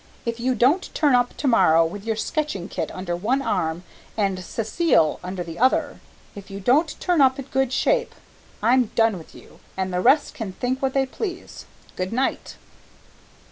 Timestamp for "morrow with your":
1.47-2.15